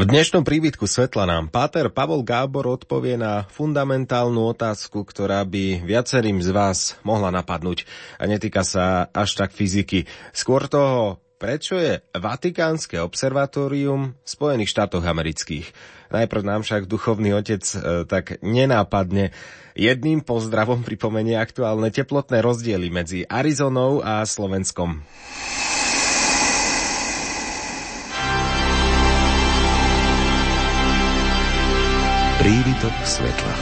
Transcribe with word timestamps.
V 0.00 0.08
dnešnom 0.08 0.48
príbytku 0.48 0.88
svetla 0.88 1.28
nám 1.28 1.52
Páter 1.52 1.92
Pavol 1.92 2.24
Gábor 2.24 2.64
odpovie 2.64 3.20
na 3.20 3.44
fundamentálnu 3.52 4.48
otázku, 4.48 5.04
ktorá 5.04 5.44
by 5.44 5.84
viacerým 5.84 6.40
z 6.40 6.56
vás 6.56 6.96
mohla 7.04 7.28
napadnúť 7.28 7.84
a 8.16 8.24
netýka 8.24 8.64
sa 8.64 9.12
až 9.12 9.36
tak 9.36 9.52
fyziky. 9.52 10.08
Skôr 10.32 10.72
toho, 10.72 11.20
prečo 11.36 11.76
je 11.76 12.00
Vatikánske 12.16 12.96
observatórium 12.96 14.16
v 14.16 14.24
Spojených 14.24 14.72
štátoch 14.72 15.04
amerických. 15.04 15.68
Najprv 16.08 16.48
nám 16.48 16.64
však 16.64 16.88
duchovný 16.88 17.36
otec 17.36 17.60
e, 17.60 18.08
tak 18.08 18.40
nenápadne 18.40 19.36
jedným 19.76 20.24
pozdravom 20.24 20.80
pripomenie 20.80 21.36
aktuálne 21.36 21.92
teplotné 21.92 22.40
rozdiely 22.40 22.88
medzi 22.88 23.28
Arizonou 23.28 24.00
a 24.00 24.24
Slovenskom. 24.24 25.04
Prívitok 32.40 32.96
svetla. 33.04 33.54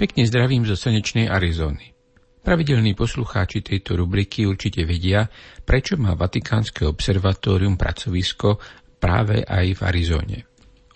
Pekne 0.00 0.24
zdravím 0.24 0.64
zo 0.64 0.80
slnečnej 0.80 1.28
Arizony. 1.28 1.92
Pravidelní 2.40 2.96
poslucháči 2.96 3.60
tejto 3.60 4.00
rubriky 4.00 4.48
určite 4.48 4.88
vedia, 4.88 5.28
prečo 5.60 6.00
má 6.00 6.16
Vatikánske 6.16 6.88
observatórium 6.88 7.76
pracovisko 7.76 8.64
práve 8.96 9.44
aj 9.44 9.66
v 9.76 9.80
Arizone. 9.84 10.38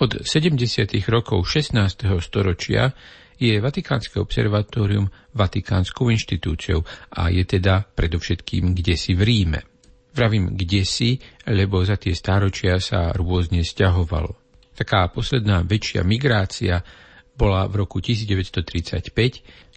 Od 0.00 0.24
70. 0.24 0.56
rokov 1.04 1.44
16. 1.44 2.08
storočia 2.24 2.96
je 3.36 3.60
Vatikánske 3.60 4.24
observatórium 4.24 5.04
vatikánskou 5.36 6.08
inštitúciou 6.08 6.80
a 7.12 7.28
je 7.28 7.44
teda 7.44 7.84
predovšetkým 7.92 8.72
kde 8.72 8.96
si 8.96 9.12
v 9.12 9.20
Ríme. 9.20 9.73
Vravím 10.14 10.54
kde 10.54 10.86
si, 10.86 11.18
lebo 11.50 11.82
za 11.82 11.98
tie 11.98 12.14
stáročia 12.14 12.78
sa 12.78 13.10
rôzne 13.10 13.66
stiahovalo. 13.66 14.38
Taká 14.74 15.10
posledná 15.10 15.66
väčšia 15.66 16.06
migrácia 16.06 16.82
bola 17.34 17.66
v 17.66 17.82
roku 17.82 17.98
1935, 17.98 19.10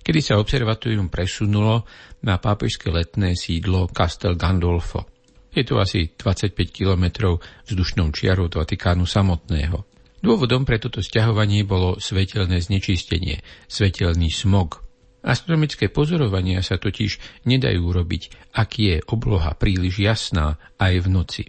kedy 0.06 0.20
sa 0.22 0.38
observatórium 0.38 1.10
presunulo 1.10 1.90
na 2.22 2.38
pápežské 2.38 2.94
letné 2.94 3.34
sídlo 3.34 3.90
Castel 3.90 4.38
Gandolfo. 4.38 5.10
Je 5.58 5.66
to 5.66 5.82
asi 5.82 6.14
25 6.14 6.54
kilometrov 6.70 7.42
vzdušnou 7.66 8.14
čiarou 8.14 8.46
od 8.46 8.62
Vatikánu 8.62 9.10
samotného. 9.10 9.90
Dôvodom 10.22 10.66
pre 10.70 10.78
toto 10.78 11.02
stiahovanie 11.02 11.66
bolo 11.66 11.98
svetelné 11.98 12.62
znečistenie, 12.62 13.42
svetelný 13.66 14.30
smog– 14.30 14.82
Astronomické 15.28 15.92
pozorovania 15.92 16.64
sa 16.64 16.80
totiž 16.80 17.44
nedajú 17.44 17.92
robiť, 17.92 18.56
ak 18.56 18.70
je 18.80 18.96
obloha 19.12 19.52
príliš 19.60 20.00
jasná 20.00 20.56
aj 20.80 21.04
v 21.04 21.08
noci. 21.12 21.44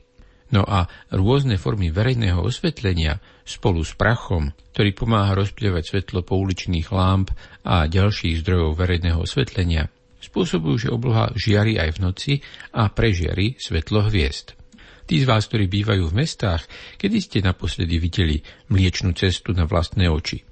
No 0.50 0.66
a 0.66 0.90
rôzne 1.14 1.60
formy 1.60 1.94
verejného 1.94 2.42
osvetlenia 2.42 3.22
spolu 3.46 3.86
s 3.86 3.94
prachom, 3.94 4.50
ktorý 4.74 4.90
pomáha 4.98 5.38
rozplievať 5.38 5.94
svetlo 5.94 6.26
pouličných 6.26 6.90
lámp 6.90 7.30
a 7.62 7.86
ďalších 7.86 8.42
zdrojov 8.42 8.74
verejného 8.74 9.22
osvetlenia, 9.22 9.86
spôsobujú, 10.18 10.88
že 10.88 10.88
obloha 10.90 11.30
žiari 11.38 11.78
aj 11.78 11.90
v 11.94 12.02
noci 12.02 12.32
a 12.74 12.90
prežiari 12.90 13.54
svetlo 13.60 14.10
hviezd. 14.10 14.58
Tí 15.06 15.22
z 15.22 15.28
vás, 15.28 15.46
ktorí 15.46 15.70
bývajú 15.70 16.10
v 16.10 16.16
mestách, 16.18 16.66
kedy 16.98 17.16
ste 17.22 17.38
naposledy 17.46 17.96
videli 18.02 18.42
mliečnú 18.74 19.14
cestu 19.14 19.54
na 19.54 19.70
vlastné 19.70 20.10
oči? 20.10 20.47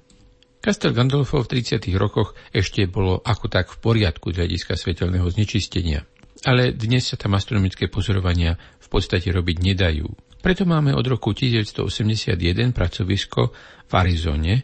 Castel 0.57 0.91
Gandolfo 0.91 1.45
v 1.45 1.61
30. 1.61 1.85
rokoch 1.95 2.33
ešte 2.49 2.89
bolo 2.89 3.21
ako 3.21 3.45
tak 3.45 3.69
v 3.69 3.77
poriadku 3.77 4.33
z 4.33 4.41
hľadiska 4.41 4.73
svetelného 4.73 5.29
znečistenia. 5.29 6.01
Ale 6.45 6.73
dnes 6.73 7.09
sa 7.09 7.17
tam 7.17 7.37
astronomické 7.37 7.89
pozorovania 7.89 8.57
v 8.57 8.87
podstate 8.89 9.29
robiť 9.29 9.57
nedajú. 9.61 10.07
Preto 10.41 10.65
máme 10.65 10.93
od 10.93 11.05
roku 11.05 11.33
1981 11.33 12.73
pracovisko 12.73 13.41
v 13.85 13.91
Arizone, 13.93 14.55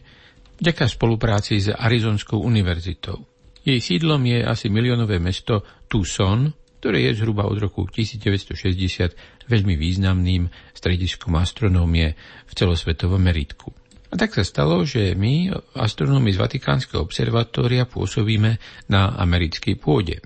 vďaka 0.58 0.86
spolupráci 0.86 1.62
s 1.62 1.70
Arizonskou 1.70 2.42
univerzitou. 2.42 3.18
Jej 3.64 3.80
sídlom 3.80 4.22
je 4.28 4.44
asi 4.44 4.68
miliónové 4.70 5.18
mesto 5.18 5.64
Tucson, 5.88 6.52
ktoré 6.78 7.08
je 7.08 7.16
zhruba 7.16 7.48
od 7.48 7.56
roku 7.56 7.88
1960 7.88 9.48
veľmi 9.48 9.74
významným 9.80 10.52
strediskom 10.76 11.32
astronómie 11.40 12.12
v 12.44 12.52
celosvetovom 12.52 13.24
meritku. 13.24 13.72
A 14.14 14.16
tak 14.16 14.30
sa 14.30 14.46
stalo, 14.46 14.86
že 14.86 15.18
my, 15.18 15.50
astronómi 15.74 16.30
z 16.30 16.38
Vatikánskeho 16.38 17.02
observatória, 17.02 17.82
pôsobíme 17.82 18.62
na 18.86 19.18
americkej 19.18 19.74
pôde. 19.74 20.22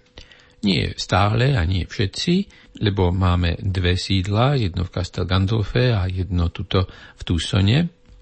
Nie 0.60 0.92
stále 1.00 1.56
a 1.56 1.64
nie 1.64 1.88
všetci, 1.88 2.34
lebo 2.84 3.08
máme 3.08 3.56
dve 3.64 3.96
sídla, 3.96 4.60
jedno 4.60 4.84
v 4.84 4.92
Castel 4.92 5.24
Gandolfe 5.24 5.96
a 5.96 6.04
jedno 6.04 6.52
tuto 6.52 6.84
v 7.16 7.22
Tucsone, 7.24 7.78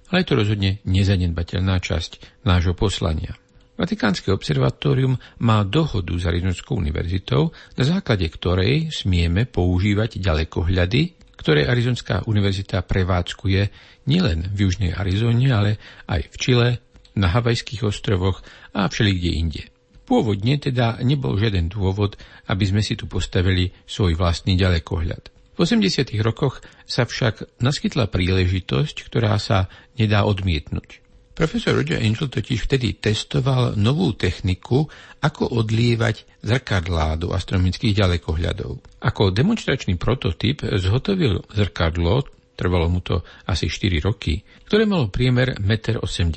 ale 0.07 0.23
je 0.23 0.29
to 0.31 0.39
rozhodne 0.39 0.79
nezanedbateľná 0.87 1.83
časť 1.83 2.47
nášho 2.47 2.79
poslania. 2.79 3.35
Vatikánske 3.75 4.31
observatórium 4.31 5.19
má 5.43 5.67
dohodu 5.67 6.15
s 6.15 6.31
Arizonskou 6.31 6.79
univerzitou, 6.79 7.51
na 7.75 7.85
základe 7.85 8.25
ktorej 8.31 8.89
smieme 8.89 9.51
používať 9.51 10.23
ďalekohľady, 10.23 11.16
ktoré 11.47 11.71
Arizonská 11.71 12.27
univerzita 12.27 12.83
prevádzkuje 12.83 13.71
nielen 14.11 14.51
v 14.51 14.67
južnej 14.67 14.91
Arizone, 14.99 15.47
ale 15.55 15.79
aj 16.11 16.27
v 16.35 16.37
Čile, 16.43 16.69
na 17.15 17.31
Havajských 17.31 17.87
ostrovoch 17.87 18.43
a 18.75 18.91
všelikde 18.91 19.31
inde. 19.31 19.63
Pôvodne 20.11 20.59
teda 20.59 20.99
nebol 21.07 21.39
žiaden 21.39 21.71
dôvod, 21.71 22.19
aby 22.51 22.67
sme 22.67 22.83
si 22.83 22.99
tu 22.99 23.07
postavili 23.07 23.71
svoj 23.87 24.19
vlastný 24.19 24.59
ďalekohľad. 24.59 25.23
V 25.55 25.59
80. 25.63 26.19
rokoch 26.19 26.67
sa 26.83 27.07
však 27.07 27.63
naskytla 27.63 28.11
príležitosť, 28.11 29.07
ktorá 29.07 29.39
sa 29.39 29.71
nedá 29.95 30.27
odmietnúť. 30.27 31.06
Profesor 31.37 31.77
Roger 31.77 32.01
Angel 32.01 32.33
totiž 32.33 32.65
vtedy 32.65 32.97
testoval 32.97 33.77
novú 33.77 34.17
techniku, 34.17 34.89
ako 35.21 35.61
odlievať 35.61 36.25
zrkadlá 36.41 37.21
do 37.21 37.37
astronomických 37.37 37.93
ďalekohľadov. 37.93 38.81
Ako 39.05 39.37
demonstračný 39.37 40.01
prototyp 40.01 40.65
zhotovil 40.65 41.45
zrkadlo, 41.53 42.25
trvalo 42.57 42.89
mu 42.89 43.05
to 43.05 43.21
asi 43.45 43.69
4 43.69 44.01
roky, 44.01 44.41
ktoré 44.65 44.89
malo 44.89 45.13
priemer 45.13 45.61
1,80 45.61 46.01
m. 46.25 46.33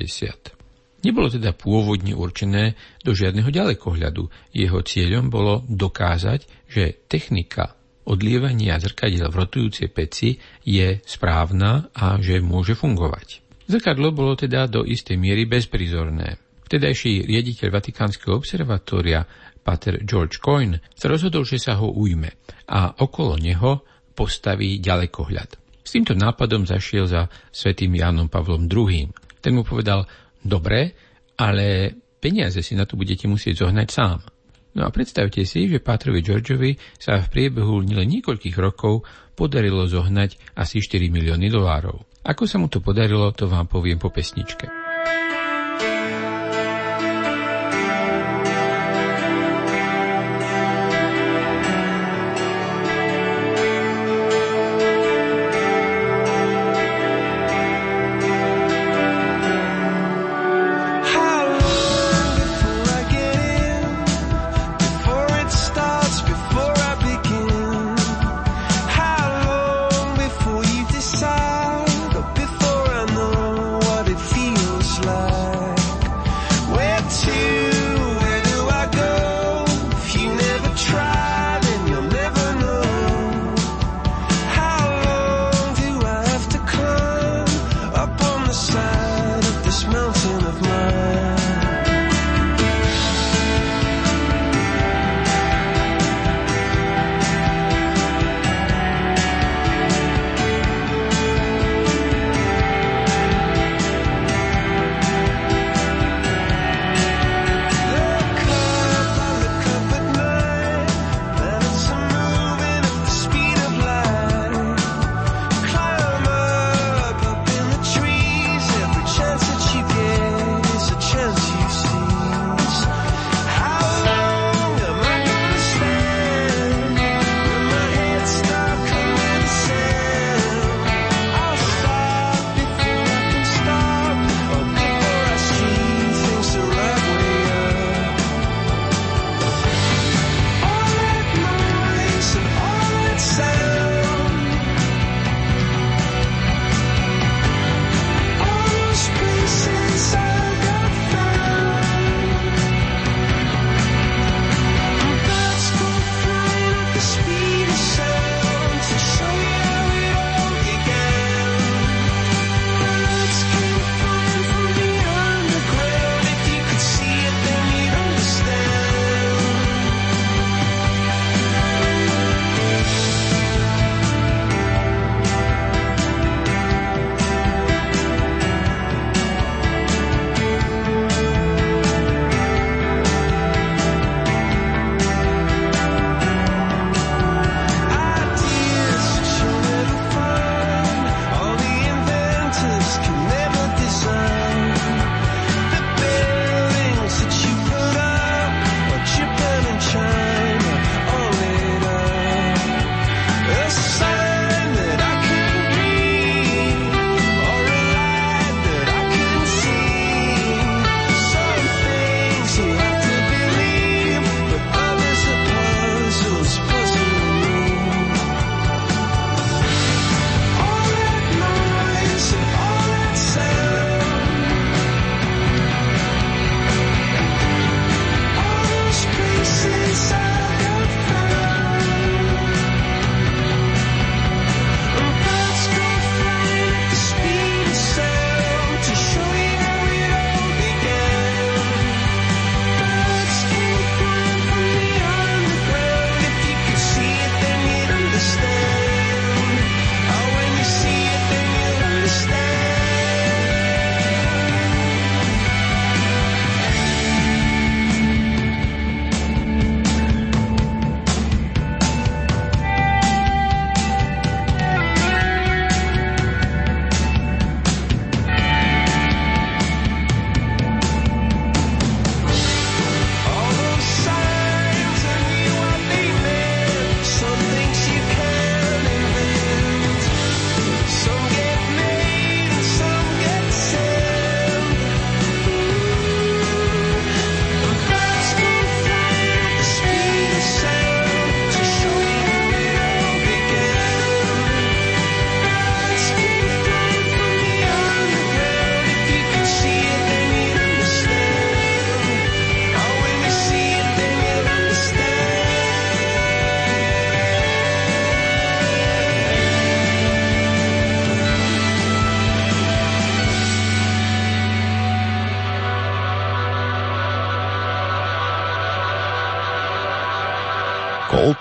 Nebolo 1.00 1.32
teda 1.32 1.56
pôvodne 1.56 2.12
určené 2.12 2.76
do 3.00 3.16
žiadneho 3.16 3.48
ďalekohľadu. 3.48 4.52
Jeho 4.52 4.80
cieľom 4.84 5.32
bolo 5.32 5.64
dokázať, 5.64 6.68
že 6.68 7.08
technika 7.08 7.72
odlievania 8.04 8.76
zrkadiel 8.84 9.32
v 9.32 9.40
rotujúcej 9.48 9.88
peci 9.96 10.36
je 10.68 11.00
správna 11.08 11.88
a 11.96 12.20
že 12.20 12.44
môže 12.44 12.76
fungovať. 12.76 13.49
Zrkadlo 13.70 14.10
bolo 14.10 14.34
teda 14.34 14.66
do 14.66 14.82
istej 14.82 15.14
miery 15.14 15.46
bezprizorné. 15.46 16.42
Vtedajší 16.66 17.30
riaditeľ 17.30 17.70
Vatikánskeho 17.70 18.34
observatória, 18.34 19.22
pater 19.62 20.02
George 20.02 20.42
Coyne, 20.42 20.82
sa 20.98 21.06
rozhodol, 21.06 21.46
že 21.46 21.62
sa 21.62 21.78
ho 21.78 21.94
ujme 21.94 22.34
a 22.66 22.98
okolo 22.98 23.38
neho 23.38 23.86
postaví 24.18 24.82
ďalekohľad. 24.82 25.62
S 25.86 25.94
týmto 25.94 26.18
nápadom 26.18 26.66
zašiel 26.66 27.06
za 27.06 27.30
svetým 27.54 27.94
Jánom 27.94 28.26
Pavlom 28.26 28.66
II. 28.66 29.06
Ten 29.38 29.54
mu 29.54 29.62
povedal, 29.62 30.10
dobre, 30.42 30.98
ale 31.38 31.94
peniaze 32.18 32.66
si 32.66 32.74
na 32.74 32.90
to 32.90 32.98
budete 32.98 33.30
musieť 33.30 33.70
zohnať 33.70 33.88
sám. 33.94 34.18
No 34.74 34.86
a 34.86 34.90
predstavte 34.90 35.46
si, 35.46 35.70
že 35.70 35.82
Pátrovi 35.82 36.26
Georgeovi 36.26 36.74
sa 36.98 37.22
v 37.22 37.30
priebehu 37.30 37.86
nielen 37.86 38.18
niekoľkých 38.18 38.58
rokov 38.58 39.06
podarilo 39.40 39.88
zohnať 39.88 40.36
asi 40.60 40.84
4 40.84 41.08
milióny 41.08 41.48
dolárov. 41.48 42.04
Ako 42.28 42.44
sa 42.44 42.60
mu 42.60 42.68
to 42.68 42.84
podarilo, 42.84 43.32
to 43.32 43.48
vám 43.48 43.72
poviem 43.72 43.96
po 43.96 44.12
pesničke. 44.12 44.79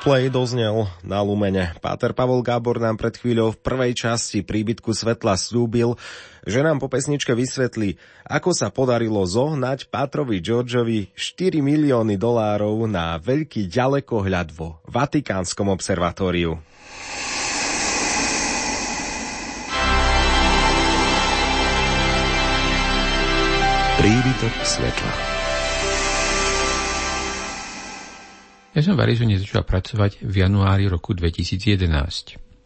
Coldplay 0.08 0.32
doznel 0.32 0.88
na 1.04 1.20
Lumene. 1.20 1.76
Páter 1.84 2.16
Pavol 2.16 2.40
Gábor 2.40 2.80
nám 2.80 2.96
pred 2.96 3.12
chvíľou 3.12 3.52
v 3.52 3.60
prvej 3.60 3.92
časti 3.92 4.40
príbytku 4.40 4.96
Svetla 4.96 5.36
slúbil, 5.36 6.00
že 6.48 6.64
nám 6.64 6.80
po 6.80 6.88
pesničke 6.88 7.36
vysvetlí, 7.36 8.00
ako 8.24 8.56
sa 8.56 8.72
podarilo 8.72 9.20
zohnať 9.28 9.92
Pátrovi 9.92 10.40
Georgeovi 10.40 11.12
4 11.12 11.60
milióny 11.60 12.16
dolárov 12.16 12.88
na 12.88 13.20
veľký 13.20 13.68
ďalekohľad 13.68 14.48
vo 14.56 14.80
Vatikánskom 14.88 15.68
observatóriu. 15.68 16.56
Príbytok 24.00 24.54
svetla. 24.64 25.27
Ja 28.78 28.86
som 28.86 28.94
v 28.94 29.10
Arizone 29.10 29.34
začal 29.34 29.66
pracovať 29.66 30.22
v 30.22 30.34
januári 30.38 30.86
roku 30.86 31.10
2011. 31.10 31.90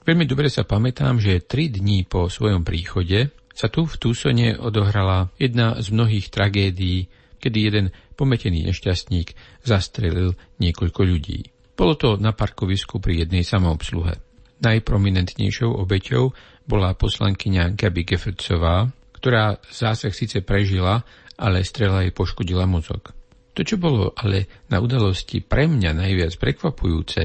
Veľmi 0.04 0.28
dobre 0.28 0.52
sa 0.52 0.60
pamätám, 0.60 1.16
že 1.16 1.40
tri 1.40 1.72
dní 1.72 2.04
po 2.04 2.28
svojom 2.28 2.68
príchode 2.68 3.32
sa 3.56 3.72
tu 3.72 3.88
v 3.88 3.96
Tucsone 3.96 4.60
odohrala 4.60 5.32
jedna 5.40 5.72
z 5.80 5.88
mnohých 5.88 6.28
tragédií, 6.28 7.08
kedy 7.40 7.58
jeden 7.64 7.86
pometený 8.12 8.60
nešťastník 8.60 9.32
zastrelil 9.64 10.36
niekoľko 10.60 11.00
ľudí. 11.00 11.48
Bolo 11.72 11.96
to 11.96 12.20
na 12.20 12.36
parkovisku 12.36 13.00
pri 13.00 13.24
jednej 13.24 13.40
samoobsluhe. 13.40 14.12
Najprominentnejšou 14.60 15.80
obeťou 15.80 16.28
bola 16.68 16.92
poslankyňa 16.92 17.72
Gabi 17.72 18.04
Geffordsová, 18.04 18.84
ktorá 19.16 19.64
zásah 19.72 20.12
síce 20.12 20.44
prežila, 20.44 21.08
ale 21.40 21.64
strela 21.64 22.04
jej 22.04 22.12
poškodila 22.12 22.68
mozog. 22.68 23.16
To, 23.52 23.60
čo 23.60 23.76
bolo 23.76 24.16
ale 24.16 24.64
na 24.72 24.80
udalosti 24.80 25.44
pre 25.44 25.68
mňa 25.68 25.92
najviac 25.92 26.32
prekvapujúce, 26.40 27.20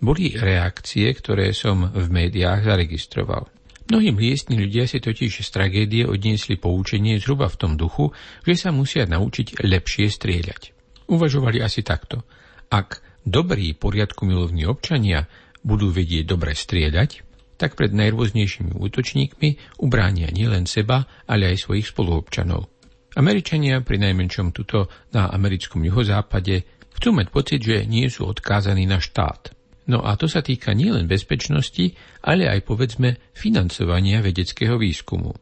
boli 0.00 0.36
reakcie, 0.36 1.08
ktoré 1.12 1.52
som 1.52 1.92
v 1.92 2.06
médiách 2.08 2.68
zaregistroval. 2.68 3.48
Mnohí 3.86 4.10
miestni 4.10 4.58
ľudia 4.58 4.90
si 4.90 4.98
totiž 4.98 5.46
z 5.46 5.48
tragédie 5.54 6.02
odniesli 6.10 6.58
poučenie 6.58 7.22
zhruba 7.22 7.46
v 7.46 7.58
tom 7.60 7.72
duchu, 7.78 8.10
že 8.42 8.58
sa 8.58 8.74
musia 8.74 9.06
naučiť 9.06 9.62
lepšie 9.62 10.10
strieľať. 10.10 10.74
Uvažovali 11.06 11.62
asi 11.62 11.86
takto. 11.86 12.26
Ak 12.66 12.98
dobrí 13.22 13.78
poriadku 13.78 14.26
milovní 14.26 14.66
občania 14.66 15.30
budú 15.62 15.94
vedieť 15.94 16.26
dobre 16.26 16.58
strieľať, 16.58 17.22
tak 17.56 17.78
pred 17.78 17.94
najrôznejšími 17.94 18.74
útočníkmi 18.74 19.80
ubránia 19.80 20.28
nielen 20.34 20.68
seba, 20.68 21.08
ale 21.24 21.54
aj 21.54 21.70
svojich 21.70 21.88
spoluobčanov. 21.88 22.75
Američania 23.16 23.80
pri 23.80 23.96
najmenšom 23.96 24.52
tuto 24.52 24.92
na 25.16 25.32
americkom 25.32 25.80
juhozápade 25.80 26.68
chcú 27.00 27.16
mať 27.16 27.26
pocit, 27.32 27.60
že 27.64 27.88
nie 27.88 28.04
sú 28.12 28.28
odkázaní 28.28 28.84
na 28.84 29.00
štát. 29.00 29.56
No 29.88 30.04
a 30.04 30.18
to 30.20 30.28
sa 30.28 30.42
týka 30.44 30.76
nielen 30.76 31.08
bezpečnosti, 31.08 31.96
ale 32.20 32.50
aj 32.50 32.66
povedzme 32.66 33.16
financovania 33.32 34.20
vedeckého 34.20 34.76
výskumu. 34.76 35.32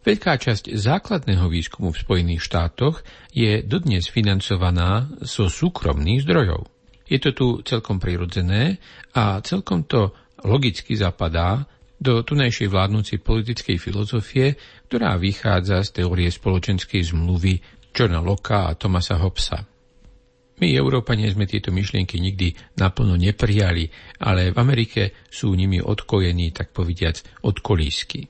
Veľká 0.00 0.40
časť 0.40 0.72
základného 0.72 1.44
výskumu 1.52 1.92
v 1.92 2.00
Spojených 2.00 2.40
štátoch 2.40 3.04
je 3.36 3.60
dodnes 3.60 4.08
financovaná 4.08 5.12
zo 5.20 5.52
súkromných 5.52 6.24
zdrojov. 6.24 6.66
Je 7.04 7.20
to 7.20 7.30
tu 7.36 7.46
celkom 7.60 8.00
prirodzené 8.00 8.80
a 9.12 9.44
celkom 9.44 9.84
to 9.84 10.16
logicky 10.40 10.96
zapadá 10.96 11.68
do 12.00 12.24
tunajšej 12.24 12.72
vládnúcej 12.72 13.20
politickej 13.20 13.76
filozofie, 13.76 14.56
ktorá 14.88 15.20
vychádza 15.20 15.84
z 15.84 16.00
teórie 16.00 16.32
spoločenskej 16.32 17.12
zmluvy 17.12 17.60
Johna 17.92 18.24
Locke 18.24 18.56
a 18.56 18.72
Thomasa 18.72 19.20
Hobbesa. 19.20 19.68
My, 20.60 20.76
Európania, 20.76 21.32
sme 21.32 21.48
tieto 21.48 21.72
myšlienky 21.72 22.20
nikdy 22.20 22.52
naplno 22.76 23.16
neprijali, 23.16 23.88
ale 24.20 24.52
v 24.52 24.56
Amerike 24.60 25.16
sú 25.28 25.56
nimi 25.56 25.80
odkojení, 25.80 26.52
tak 26.52 26.72
povediac, 26.72 27.20
od 27.44 27.64
kolísky. 27.64 28.28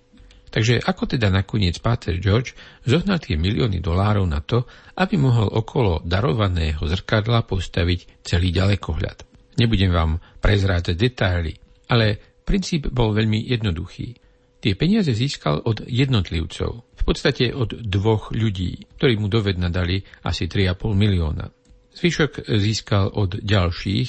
Takže 0.51 0.83
ako 0.83 1.15
teda 1.15 1.31
nakoniec 1.31 1.79
Páter 1.79 2.19
George 2.19 2.59
zohnal 2.83 3.23
tie 3.23 3.39
milióny 3.39 3.79
dolárov 3.79 4.27
na 4.27 4.43
to, 4.43 4.67
aby 4.99 5.15
mohol 5.15 5.47
okolo 5.47 6.03
darovaného 6.03 6.83
zrkadla 6.91 7.47
postaviť 7.47 8.23
celý 8.27 8.51
ďalekohľad? 8.51 9.27
Nebudem 9.63 9.95
vám 9.95 10.19
prezrádzať 10.43 10.95
detaily, 10.99 11.55
ale 11.87 12.30
Princíp 12.51 12.91
bol 12.91 13.15
veľmi 13.15 13.47
jednoduchý. 13.47 14.19
Tie 14.59 14.75
peniaze 14.75 15.15
získal 15.15 15.63
od 15.63 15.87
jednotlivcov, 15.87 16.83
v 16.83 17.03
podstate 17.07 17.55
od 17.55 17.79
dvoch 17.79 18.35
ľudí, 18.35 18.91
ktorí 18.99 19.23
mu 19.23 19.31
dovedna 19.31 19.71
dali 19.71 20.03
asi 20.27 20.51
3,5 20.51 20.91
milióna. 20.91 21.47
Zvyšok 21.95 22.51
získal 22.51 23.15
od 23.15 23.39
ďalších, 23.39 24.09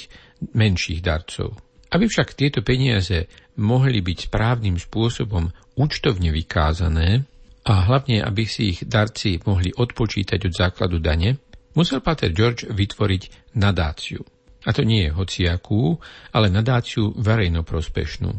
menších 0.58 1.00
darcov. 1.06 1.54
Aby 1.94 2.10
však 2.10 2.34
tieto 2.34 2.66
peniaze 2.66 3.30
mohli 3.62 4.02
byť 4.02 4.26
správnym 4.26 4.74
spôsobom 4.74 5.46
účtovne 5.78 6.34
vykázané 6.34 7.22
a 7.62 7.72
hlavne, 7.86 8.26
aby 8.26 8.42
si 8.42 8.74
ich 8.74 8.82
darci 8.82 9.38
mohli 9.46 9.70
odpočítať 9.70 10.50
od 10.50 10.54
základu 10.58 10.98
dane, 10.98 11.38
musel 11.78 12.02
Pater 12.02 12.34
George 12.34 12.66
vytvoriť 12.66 13.54
nadáciu. 13.54 14.31
A 14.62 14.70
to 14.70 14.86
nie 14.86 15.10
je 15.10 15.14
hociakú, 15.14 15.98
ale 16.30 16.46
nadáciu 16.46 17.10
verejnoprospešnú. 17.18 18.30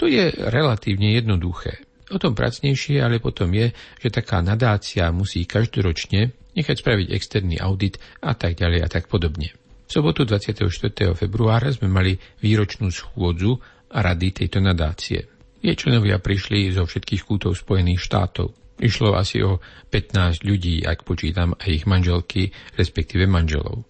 To 0.00 0.04
je 0.08 0.32
relatívne 0.32 1.14
jednoduché. 1.14 1.84
O 2.10 2.18
tom 2.18 2.34
pracnejšie 2.34 2.98
ale 2.98 3.22
potom 3.22 3.54
je, 3.54 3.70
že 4.02 4.10
taká 4.10 4.42
nadácia 4.42 5.14
musí 5.14 5.46
každoročne 5.46 6.34
nechať 6.58 6.76
spraviť 6.82 7.08
externý 7.14 7.62
audit 7.62 8.02
a 8.18 8.34
tak 8.34 8.58
ďalej 8.58 8.80
a 8.82 8.88
tak 8.90 9.06
podobne. 9.06 9.54
V 9.86 9.90
sobotu 9.90 10.26
24. 10.26 10.66
februára 11.14 11.70
sme 11.70 11.86
mali 11.86 12.18
výročnú 12.42 12.90
schôdzu 12.90 13.58
rady 13.90 14.42
tejto 14.42 14.58
nadácie. 14.58 15.26
Jej 15.60 15.76
členovia 15.86 16.18
prišli 16.18 16.72
zo 16.74 16.88
všetkých 16.88 17.22
kútov 17.22 17.54
Spojených 17.54 18.02
štátov. 18.02 18.54
Išlo 18.80 19.12
asi 19.12 19.44
o 19.44 19.60
15 19.92 20.40
ľudí, 20.42 20.82
ak 20.82 21.04
počítam 21.04 21.52
aj 21.52 21.68
ich 21.68 21.84
manželky, 21.84 22.48
respektíve 22.80 23.28
manželov 23.28 23.89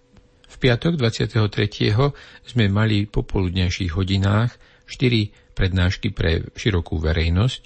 piatok 0.61 0.93
23. 0.93 1.41
sme 2.45 2.65
mali 2.69 3.09
po 3.09 3.25
poludnejších 3.25 3.97
hodinách 3.97 4.53
4 4.85 5.57
prednášky 5.57 6.13
pre 6.13 6.53
širokú 6.53 7.01
verejnosť, 7.01 7.61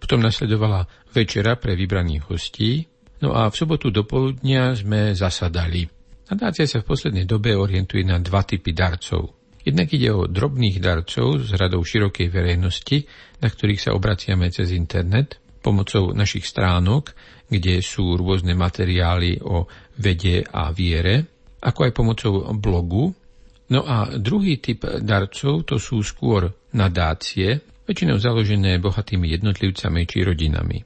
potom 0.00 0.24
nasledovala 0.24 0.88
večera 1.12 1.60
pre 1.60 1.76
vybraných 1.76 2.24
hostí, 2.32 2.88
no 3.20 3.36
a 3.36 3.52
v 3.52 3.54
sobotu 3.54 3.92
do 3.92 4.08
poludnia 4.08 4.72
sme 4.72 5.12
zasadali. 5.12 5.84
Nadácia 6.32 6.64
sa 6.64 6.80
v 6.80 6.88
poslednej 6.88 7.28
dobe 7.28 7.52
orientuje 7.52 8.04
na 8.04 8.16
dva 8.16 8.40
typy 8.48 8.72
darcov. 8.72 9.36
Jednak 9.60 9.92
ide 9.92 10.08
o 10.08 10.24
drobných 10.24 10.80
darcov 10.80 11.44
z 11.44 11.52
radou 11.52 11.84
širokej 11.84 12.32
verejnosti, 12.32 13.04
na 13.44 13.52
ktorých 13.52 13.80
sa 13.84 13.90
obraciame 13.92 14.48
cez 14.48 14.72
internet, 14.72 15.36
pomocou 15.60 16.16
našich 16.16 16.48
stránok, 16.48 17.12
kde 17.52 17.84
sú 17.84 18.16
rôzne 18.16 18.56
materiály 18.56 19.40
o 19.44 19.68
vede 20.00 20.46
a 20.48 20.72
viere, 20.72 21.37
ako 21.62 21.80
aj 21.88 21.92
pomocou 21.92 22.32
blogu. 22.54 23.14
No 23.68 23.84
a 23.84 24.16
druhý 24.16 24.58
typ 24.62 24.84
darcov 25.04 25.68
to 25.68 25.76
sú 25.76 26.00
skôr 26.00 26.48
nadácie, 26.72 27.60
väčšinou 27.84 28.16
založené 28.20 28.80
bohatými 28.80 29.28
jednotlivcami 29.32 30.00
či 30.08 30.18
rodinami. 30.24 30.78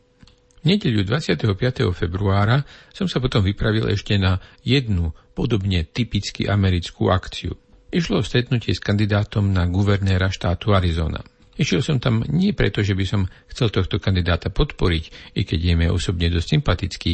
V 0.63 0.71
nedeľu 0.71 1.03
25. 1.03 1.51
februára 1.91 2.63
som 2.95 3.11
sa 3.11 3.19
potom 3.19 3.43
vypravil 3.43 3.91
ešte 3.91 4.15
na 4.15 4.39
jednu 4.63 5.11
podobne 5.35 5.83
typicky 5.83 6.47
americkú 6.47 7.11
akciu. 7.11 7.59
Išlo 7.91 8.23
o 8.23 8.27
stretnutie 8.27 8.71
s 8.71 8.81
kandidátom 8.81 9.51
na 9.51 9.67
guvernéra 9.67 10.31
štátu 10.31 10.71
Arizona. 10.71 11.19
Išiel 11.59 11.85
som 11.85 12.01
tam 12.01 12.25
nie 12.31 12.57
preto, 12.57 12.81
že 12.81 12.97
by 12.97 13.05
som 13.05 13.29
chcel 13.51 13.69
tohto 13.69 14.01
kandidáta 14.01 14.49
podporiť, 14.49 15.37
i 15.37 15.45
keď 15.45 15.61
je 15.61 15.75
mi 15.77 15.87
osobne 15.91 16.33
dosť 16.33 16.49
sympatický, 16.57 17.13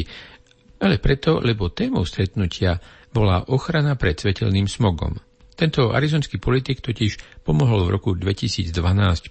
ale 0.79 0.95
preto, 1.01 1.43
lebo 1.43 1.75
témou 1.75 2.07
stretnutia 2.07 2.79
bola 3.13 3.45
ochrana 3.49 3.97
pred 3.97 4.17
svetelným 4.17 4.69
smogom. 4.69 5.17
Tento 5.59 5.91
arizonský 5.91 6.39
politik 6.39 6.79
totiž 6.79 7.43
pomohol 7.43 7.83
v 7.83 7.99
roku 7.99 8.15
2012 8.15 8.71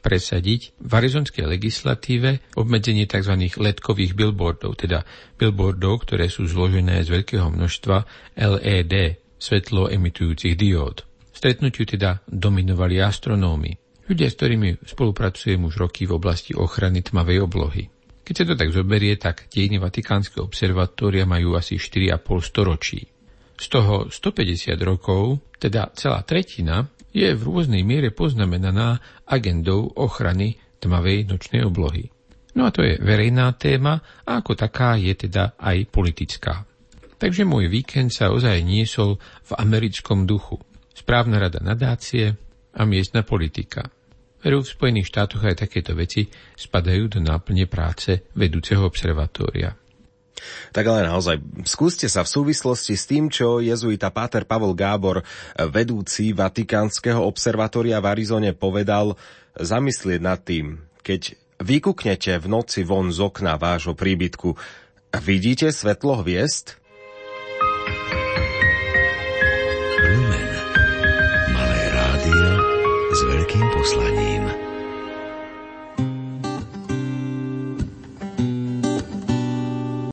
presadiť 0.04 0.76
v 0.76 0.92
arizonskej 0.92 1.48
legislatíve 1.48 2.52
obmedzenie 2.52 3.08
tzv. 3.08 3.48
letkových 3.56 4.12
billboardov, 4.12 4.76
teda 4.76 5.08
billboardov, 5.40 6.04
ktoré 6.04 6.28
sú 6.28 6.44
zložené 6.44 7.00
z 7.00 7.16
veľkého 7.16 7.48
množstva 7.48 7.96
LED, 8.36 9.24
svetlo 9.40 9.88
emitujúcich 9.88 10.52
diód. 10.52 11.08
Stretnutiu 11.32 11.88
teda 11.88 12.20
dominovali 12.28 13.00
astronómy, 13.00 13.72
ľudia, 14.04 14.28
s 14.28 14.36
ktorými 14.36 14.84
spolupracujem 14.84 15.64
už 15.64 15.80
roky 15.80 16.04
v 16.04 16.12
oblasti 16.12 16.52
ochrany 16.52 17.00
tmavej 17.00 17.40
oblohy. 17.40 17.88
Keď 18.28 18.34
sa 18.36 18.44
to 18.44 18.54
tak 18.60 18.76
zoberie, 18.76 19.16
tak 19.16 19.48
dejiny 19.48 19.80
Vatikánskeho 19.80 20.44
observatória 20.44 21.24
majú 21.24 21.56
asi 21.56 21.80
4,5 21.80 22.20
storočí. 22.44 23.00
Z 23.58 23.66
toho 23.68 24.06
150 24.06 24.78
rokov, 24.86 25.42
teda 25.58 25.90
celá 25.98 26.22
tretina, 26.22 26.86
je 27.10 27.34
v 27.34 27.42
rôznej 27.42 27.82
miere 27.82 28.14
poznamenaná 28.14 29.02
agendou 29.26 29.90
ochrany 29.98 30.54
tmavej 30.78 31.26
nočnej 31.26 31.66
oblohy. 31.66 32.14
No 32.54 32.66
a 32.66 32.70
to 32.70 32.86
je 32.86 33.02
verejná 33.02 33.50
téma 33.58 33.98
a 34.22 34.38
ako 34.38 34.54
taká 34.54 34.94
je 34.94 35.14
teda 35.14 35.58
aj 35.58 35.90
politická. 35.90 36.62
Takže 37.18 37.42
môj 37.42 37.66
víkend 37.66 38.14
sa 38.14 38.30
ozaj 38.30 38.62
niesol 38.62 39.18
v 39.42 39.52
americkom 39.58 40.22
duchu. 40.22 40.62
Správna 40.94 41.42
rada 41.42 41.58
nadácie, 41.58 42.38
a 42.78 42.86
miestna 42.86 43.26
politika. 43.26 43.90
Veru 44.38 44.62
v 44.62 44.70
Spojených 44.70 45.10
štátoch 45.10 45.42
aj 45.42 45.66
takéto 45.66 45.98
veci 45.98 46.30
spadajú 46.54 47.18
do 47.18 47.18
náplne 47.18 47.66
práce 47.66 48.30
vedúceho 48.38 48.86
observatória. 48.86 49.74
Tak 50.72 50.84
ale 50.84 51.08
naozaj, 51.08 51.38
skúste 51.66 52.06
sa 52.06 52.22
v 52.24 52.32
súvislosti 52.32 52.94
s 52.94 53.04
tým, 53.08 53.28
čo 53.28 53.58
jezuita 53.58 54.10
Páter 54.10 54.44
Pavol 54.44 54.72
Gábor, 54.72 55.22
vedúci 55.70 56.32
Vatikánskeho 56.32 57.22
observatória 57.22 57.98
v 57.98 58.06
Arizone, 58.12 58.50
povedal, 58.54 59.14
zamyslieť 59.58 60.20
nad 60.22 60.40
tým, 60.42 60.78
keď 61.02 61.34
vykuknete 61.58 62.38
v 62.38 62.46
noci 62.46 62.86
von 62.86 63.10
z 63.10 63.18
okna 63.18 63.58
vášho 63.58 63.98
príbytku, 63.98 64.54
vidíte 65.22 65.70
svetlo 65.74 66.22
hviezd? 66.22 66.78